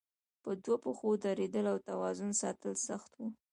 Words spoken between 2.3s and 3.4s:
ساتل سخت وو.